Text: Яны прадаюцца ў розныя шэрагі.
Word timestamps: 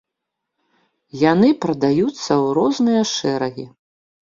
Яны 1.31 1.51
прадаюцца 1.67 2.17
ў 2.17 2.45
розныя 2.61 3.01
шэрагі. 3.13 3.71